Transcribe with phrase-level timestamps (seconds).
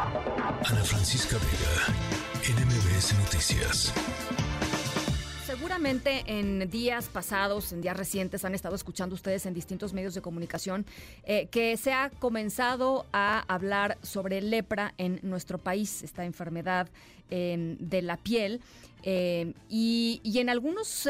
[0.00, 3.92] Ana Francisca Vega, NMBS Noticias.
[5.44, 10.22] Seguramente en días pasados, en días recientes, han estado escuchando ustedes en distintos medios de
[10.22, 10.86] comunicación
[11.24, 16.88] eh, que se ha comenzado a hablar sobre lepra en nuestro país, esta enfermedad
[17.30, 18.60] eh, de la piel.
[19.02, 21.08] Eh, y, en algunos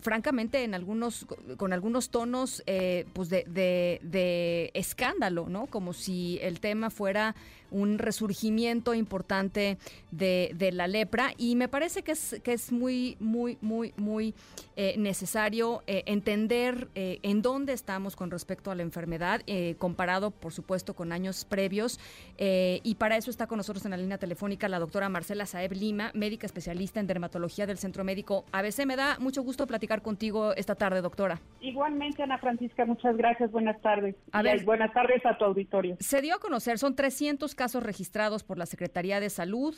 [0.00, 1.26] francamente en algunos
[1.56, 7.34] con algunos tonos eh, pues de, de, escándalo no como si el tema fuera
[7.74, 9.78] un resurgimiento importante
[10.10, 14.34] de, de, la lepra y me parece que es que es muy muy muy muy
[14.76, 19.42] eh, necesario eh, entender en dónde estamos con respecto a la enfermedad
[19.78, 22.00] comparado por supuesto con años previos
[22.38, 26.10] y para eso está con nosotros en la línea telefónica la doctora Marcela Saeb Lima
[26.14, 30.74] médica especialista en dermatología del Centro Médico ABC me da mucho gusto platicar contigo esta
[30.74, 31.40] tarde, doctora.
[31.60, 33.50] Igualmente, Ana Francisca, muchas gracias.
[33.50, 34.16] Buenas tardes.
[34.32, 35.96] A ver, buenas tardes a tu auditorio.
[36.00, 39.74] Se dio a conocer, son 300 casos registrados por la Secretaría de Salud,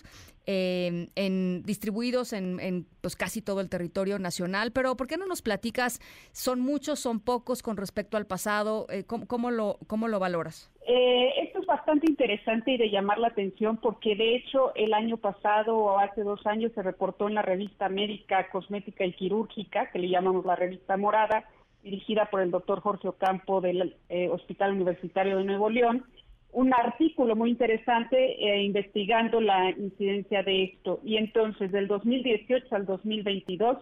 [0.46, 5.42] eh, en, distribuidos en, pues, casi todo el territorio nacional, pero ¿por qué no nos
[5.42, 6.00] platicas?
[6.32, 8.86] ¿Son muchos, son pocos con respecto al pasado?
[8.90, 10.70] Eh, ¿cómo, lo, ¿Cómo lo valoras?
[10.88, 15.16] Eh, esto es bastante interesante y de llamar la atención porque de hecho el año
[15.16, 19.98] pasado o hace dos años se reportó en la revista Médica Cosmética y Quirúrgica, que
[19.98, 21.44] le llamamos la revista Morada,
[21.82, 26.04] dirigida por el doctor Jorge Ocampo del eh, Hospital Universitario de Nuevo León,
[26.52, 31.00] un artículo muy interesante eh, investigando la incidencia de esto.
[31.04, 33.78] Y entonces, del 2018 al 2022,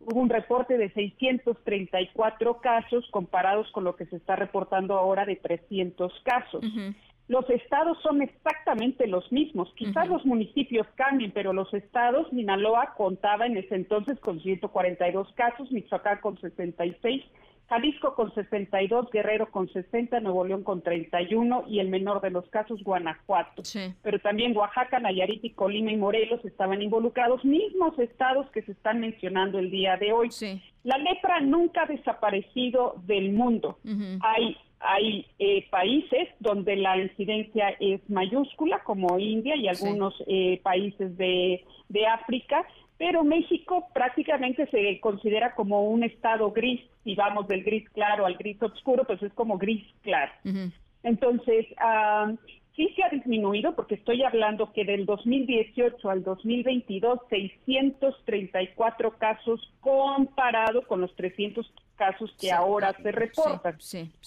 [0.00, 5.36] hubo un reporte de 634 casos comparados con lo que se está reportando ahora de
[5.36, 6.64] 300 casos.
[7.28, 9.70] Los estados son exactamente los mismos.
[9.76, 15.70] Quizás los municipios cambien, pero los estados, Sinaloa contaba en ese entonces con 142 casos,
[15.70, 17.22] Michoacán con 66,
[17.68, 22.48] Jalisco con 62, Guerrero con 60, Nuevo León con 31 y el menor de los
[22.48, 23.62] casos Guanajuato.
[24.02, 29.00] Pero también Oaxaca, Nayarit y Colima y Morelos estaban involucrados, mismos estados que se están
[29.00, 30.30] mencionando el día de hoy.
[30.84, 33.78] La lepra nunca ha desaparecido del mundo.
[34.20, 41.16] Hay hay eh, países donde la incidencia es mayúscula, como India y algunos eh, países
[41.16, 42.64] de, de África,
[42.98, 48.34] pero México prácticamente se considera como un estado gris, si vamos del gris claro al
[48.34, 50.32] gris oscuro, pues es como gris claro.
[51.04, 52.36] Entonces, uh,
[52.78, 60.82] sí se ha disminuido, porque estoy hablando que del 2018 al 2022, 634 casos comparado
[60.86, 61.68] con los 300
[61.98, 63.76] casos que ahora se reportan.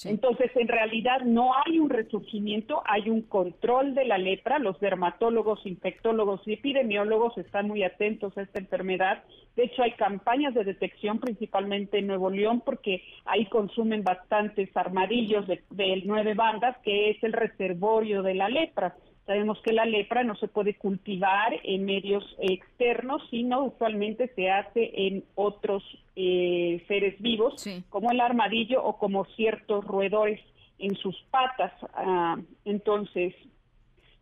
[0.04, 4.60] Entonces, en realidad no hay un resurgimiento, hay un control de la lepra.
[4.60, 9.24] Los dermatólogos, infectólogos y epidemiólogos están muy atentos a esta enfermedad.
[9.56, 15.48] De hecho, hay campañas de detección principalmente en Nuevo León porque ahí consumen bastantes armadillos
[15.48, 18.96] de, de nueve bandas, que es el reservorio de la lepra.
[19.26, 24.92] Sabemos que la lepra no se puede cultivar en medios externos, sino usualmente se hace
[25.08, 25.84] en otros
[26.16, 30.40] eh, seres vivos, como el armadillo o como ciertos roedores
[30.80, 31.72] en sus patas.
[31.94, 33.36] Ah, entonces,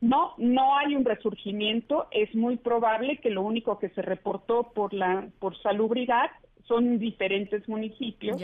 [0.02, 2.08] no, no hay un resurgimiento.
[2.12, 6.30] Es muy probable que lo único que se reportó por la por salubridad
[6.68, 8.40] son diferentes municipios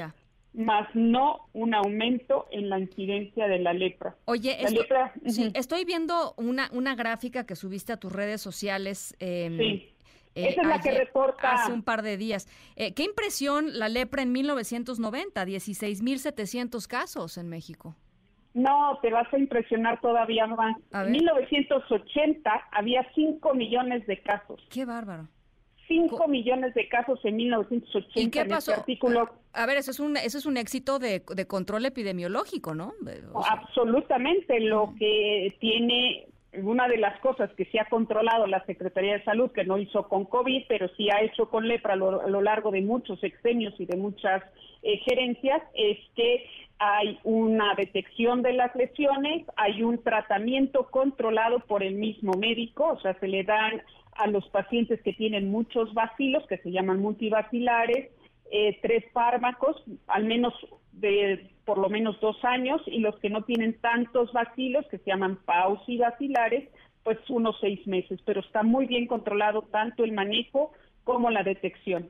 [0.55, 4.15] más no un aumento en la incidencia de la lepra.
[4.25, 4.57] Oye,
[5.53, 9.15] estoy viendo una, una gráfica que subiste a tus redes sociales.
[9.19, 9.91] Em, sí.
[10.35, 11.53] Eh, Esa es la que reporta.
[11.53, 12.47] Hace un par de días.
[12.75, 15.45] Eh, ¿Qué impresión la lepra en 1990?
[15.45, 17.95] 16.700 casos en México.
[18.53, 20.77] No, te vas a impresionar todavía más.
[20.91, 24.61] En 1980 había 5 millones de casos.
[24.69, 25.27] Qué bárbaro.
[25.87, 28.19] 5 millones de casos en 1980.
[28.19, 28.73] ¿Y qué pasó?
[28.73, 29.29] artículo.
[29.53, 32.93] A ver, eso es un, eso es un éxito de, control epidemiológico, ¿no?
[33.33, 34.59] Absolutamente.
[34.59, 36.27] Lo que tiene
[36.63, 40.07] una de las cosas que se ha controlado la Secretaría de Salud, que no hizo
[40.07, 43.85] con COVID, pero sí ha hecho con lepra a lo, largo de muchos exenios y
[43.85, 44.43] de muchas
[44.83, 46.45] eh, gerencias, es que
[46.77, 52.99] hay una detección de las lesiones, hay un tratamiento controlado por el mismo médico, o
[52.99, 53.81] sea, se le dan
[54.15, 58.11] a los pacientes que tienen muchos vacilos, que se llaman multivacilares,
[58.51, 60.53] eh, tres fármacos, al menos
[60.93, 65.09] de por lo menos dos años, y los que no tienen tantos vacilos, que se
[65.09, 66.69] llaman pausivacilares,
[67.03, 70.71] pues unos seis meses, pero está muy bien controlado tanto el manejo
[71.03, 72.09] como la detección.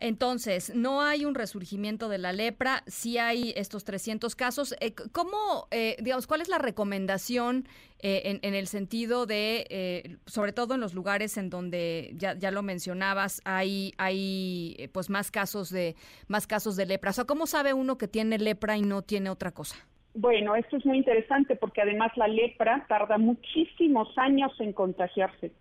[0.00, 4.76] Entonces, no hay un resurgimiento de la lepra, sí hay estos 300 casos.
[4.80, 7.66] Eh, ¿Cómo, eh, digamos, cuál es la recomendación
[8.00, 12.62] eh, en, el sentido de, sobre todo en los lugares en donde ya, ya lo
[12.62, 15.96] mencionabas, hay, hay pues más casos de
[16.28, 17.10] más casos de lepra?
[17.10, 19.76] O sea, ¿cómo sabe uno que tiene lepra y no tiene otra cosa?
[20.14, 25.52] Bueno, esto es muy interesante porque además la lepra tarda muchísimos años en contagiarse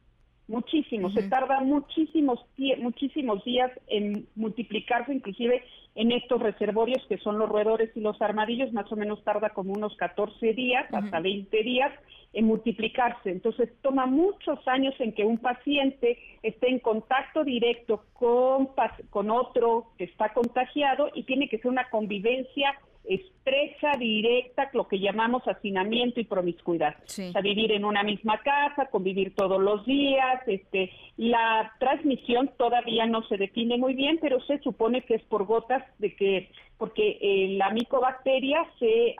[0.48, 2.40] muchísimo, se tarda muchísimos,
[2.80, 5.64] muchísimos días en multiplicarse, inclusive
[5.96, 9.74] en estos reservorios que son los roedores y los armadillos, más o menos tarda como
[9.74, 11.92] unos 14 días, hasta 20 días
[12.34, 13.32] en multiplicarse.
[13.32, 18.70] Entonces toma muchos años en que un paciente esté en contacto directo con,
[19.10, 22.78] con otro que está contagiado y tiene que ser una convivencia
[23.08, 26.96] estrecha, directa, lo que llamamos hacinamiento y promiscuidad.
[27.04, 30.42] O sea, vivir en una misma casa, convivir todos los días.
[30.48, 35.46] Este, la transmisión todavía no se define muy bien, pero se supone que es por
[35.46, 39.16] gotas de que porque eh, la micobacteria se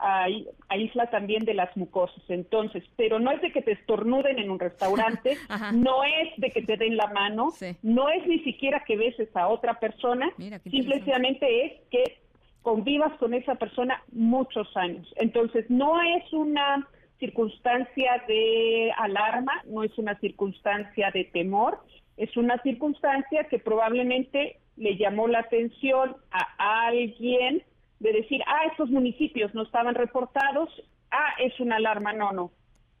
[0.68, 2.22] aísla también de las mucosas.
[2.28, 5.36] Entonces, pero no es de que te estornuden en un restaurante,
[5.74, 7.52] no es de que te den la mano,
[7.82, 10.30] no es ni siquiera que beses a otra persona,
[10.70, 12.27] simplemente es que
[12.62, 15.12] convivas con esa persona muchos años.
[15.16, 16.88] Entonces, no es una
[17.18, 21.78] circunstancia de alarma, no es una circunstancia de temor,
[22.16, 27.62] es una circunstancia que probablemente le llamó la atención a alguien
[28.00, 30.70] de decir, ah, estos municipios no estaban reportados,
[31.10, 32.52] ah, es una alarma, no, no.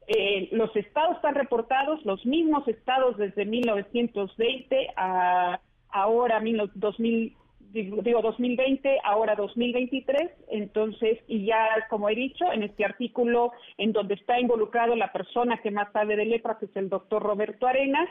[0.08, 6.40] Eh, los estados están reportados, los mismos estados desde 1920 a ahora
[6.74, 7.36] 2000,
[7.72, 14.14] digo 2020, ahora 2023, entonces, y ya como he dicho, en este artículo en donde
[14.14, 18.08] está involucrado la persona que más sabe de lepra, que es el doctor Roberto Arenas,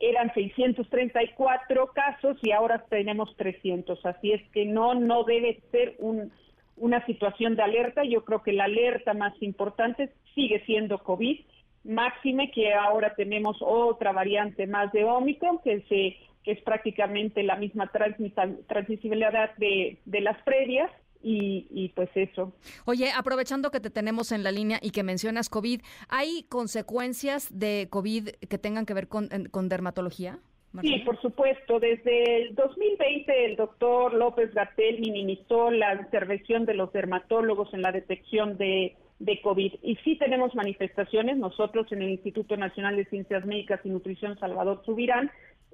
[0.00, 6.32] eran 634 casos y ahora tenemos 300, así es que no, no debe ser un,
[6.76, 11.40] una situación de alerta, yo creo que la alerta más importante sigue siendo COVID,
[11.84, 16.16] máxime que ahora tenemos otra variante más de Omicron que se
[16.48, 20.90] es prácticamente la misma transmisibilidad de, de las previas.
[21.20, 22.52] Y, y, pues eso.
[22.84, 27.88] Oye, aprovechando que te tenemos en la línea y que mencionas COVID, ¿hay consecuencias de
[27.90, 30.38] COVID que tengan que ver con, con dermatología?
[30.80, 31.80] Sí, por supuesto.
[31.80, 37.90] Desde el 2020 el doctor López Gatel minimizó la intervención de los dermatólogos en la
[37.90, 39.74] detección de, de COVID.
[39.82, 41.36] Y sí tenemos manifestaciones.
[41.36, 45.30] Nosotros en el Instituto Nacional de Ciencias Médicas y Nutrición Salvador Subirán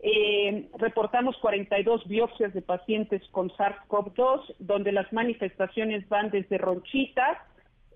[0.07, 7.39] eh, reportamos 42 biopsias de pacientes con SARS-CoV-2, donde las manifestaciones van desde ronchitas,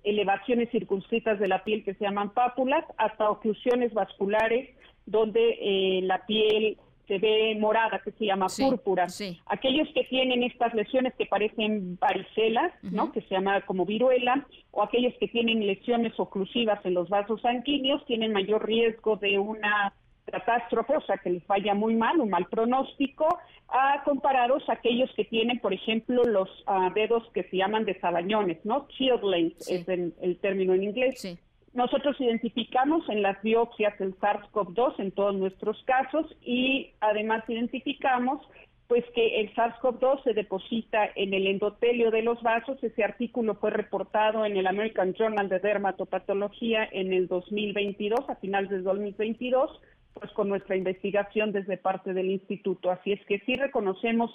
[0.04, 4.70] elevaciones circunscritas de la piel que se llaman pápulas, hasta oclusiones vasculares,
[5.04, 6.78] donde eh, la piel
[7.08, 9.06] se ve morada, que se llama púrpura.
[9.44, 13.12] Aquellos que tienen estas lesiones que parecen varicelas, ¿no?
[13.12, 18.02] que se llama como viruela, o aquellos que tienen lesiones oclusivas en los vasos sanguíneos,
[18.06, 19.92] tienen mayor riesgo de una
[20.30, 23.26] catástrofe, o sea, que les vaya muy mal, un mal pronóstico,
[23.68, 28.64] a comparados a aquellos que tienen, por ejemplo, los ah, dedos que se llaman desabañones,
[28.64, 28.88] ¿no?
[28.88, 31.38] Childlings es el, término en inglés.
[31.74, 38.40] Nosotros identificamos en las biopsias el SARS-CoV-2 en todos nuestros casos y además identificamos
[38.88, 42.82] pues que el SARS-CoV-2 se deposita en el endotelio de los vasos.
[42.82, 48.70] Ese artículo fue reportado en el American Journal de Dermatopatología en el 2022, a finales
[48.70, 49.78] del 2022
[50.14, 52.90] pues con nuestra investigación desde parte del instituto.
[52.90, 54.30] Así es que sí reconocemos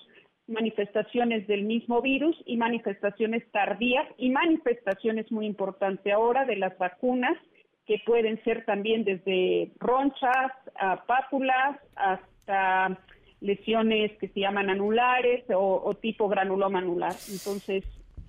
[0.47, 7.37] manifestaciones del mismo virus y manifestaciones tardías y manifestaciones muy importantes ahora de las vacunas
[7.85, 12.97] que pueden ser también desde ronchas, a pápulas, hasta
[13.41, 17.13] lesiones que se llaman anulares o, o tipo granuloma anular.
[17.29, 17.83] Entonces,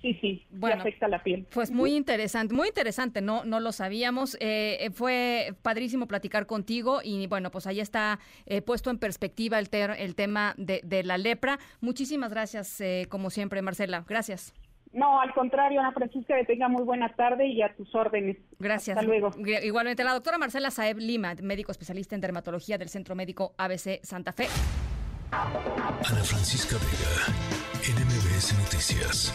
[0.04, 1.46] Sí, sí, bueno, afecta la piel.
[1.54, 4.34] Pues muy interesante, muy interesante, no, no lo sabíamos.
[4.34, 9.58] Eh, eh, fue padrísimo platicar contigo y bueno, pues ahí está eh, puesto en perspectiva
[9.58, 11.58] el, el tema de, de, la lepra.
[11.80, 14.04] Muchísimas gracias, como siempre, Marcela.
[14.06, 14.52] Gracias.
[14.92, 18.36] No, al contrario, Ana Francisca, que tenga muy buena tarde y a tus órdenes.
[18.58, 18.98] Gracias.
[18.98, 19.30] Hasta luego.
[19.62, 24.34] Igualmente, la doctora Marcela Saeb Lima, médico especialista en dermatología del Centro Médico ABC Santa
[24.34, 24.48] Fe.
[25.32, 27.32] Ana Francisca Vega,
[27.82, 29.32] NMBS Noticias.